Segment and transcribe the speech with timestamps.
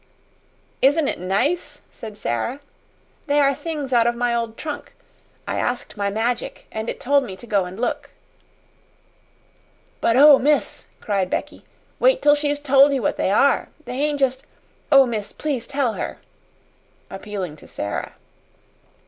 [0.81, 2.59] "Isn't it nice?" said Sara.
[3.27, 4.93] "They are things out of my old trunk.
[5.47, 8.09] I asked my Magic, and it told me to go and look."
[9.99, 11.65] "But oh, miss," cried Becky,
[11.99, 13.69] "wait till she's told you what they are!
[13.85, 14.43] They ain't just
[14.91, 16.17] oh, miss, please tell her,"
[17.11, 18.15] appealing to Sara.